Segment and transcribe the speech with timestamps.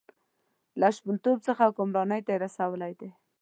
[0.79, 3.09] له شپونتوب څخه حکمرانۍ ته رسولی دی.